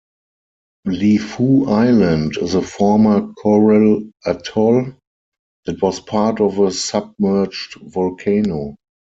[0.87, 4.93] Lifou Island is a former coral atoll
[5.67, 8.77] that was part of a submerged volcano.